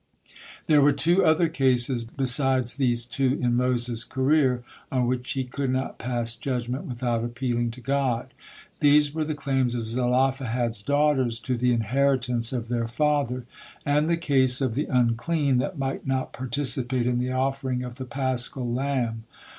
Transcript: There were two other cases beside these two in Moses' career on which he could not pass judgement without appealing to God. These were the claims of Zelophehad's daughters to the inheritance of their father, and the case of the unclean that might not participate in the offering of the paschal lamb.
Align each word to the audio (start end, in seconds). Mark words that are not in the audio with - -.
There 0.65 0.81
were 0.81 0.93
two 0.93 1.23
other 1.23 1.47
cases 1.47 2.03
beside 2.03 2.65
these 2.69 3.05
two 3.05 3.37
in 3.39 3.55
Moses' 3.55 4.03
career 4.03 4.63
on 4.91 5.05
which 5.05 5.33
he 5.33 5.43
could 5.43 5.69
not 5.69 5.99
pass 5.99 6.35
judgement 6.35 6.85
without 6.85 7.23
appealing 7.23 7.69
to 7.69 7.81
God. 7.81 8.33
These 8.79 9.13
were 9.13 9.25
the 9.25 9.35
claims 9.35 9.75
of 9.75 9.85
Zelophehad's 9.85 10.81
daughters 10.81 11.39
to 11.41 11.55
the 11.55 11.71
inheritance 11.71 12.51
of 12.51 12.67
their 12.67 12.87
father, 12.87 13.45
and 13.85 14.09
the 14.09 14.17
case 14.17 14.59
of 14.59 14.73
the 14.73 14.85
unclean 14.87 15.59
that 15.59 15.77
might 15.77 16.07
not 16.07 16.33
participate 16.33 17.05
in 17.05 17.19
the 17.19 17.31
offering 17.31 17.83
of 17.83 17.97
the 17.97 18.05
paschal 18.05 18.67
lamb. 18.73 19.25